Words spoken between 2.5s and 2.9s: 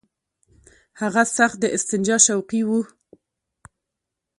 وو.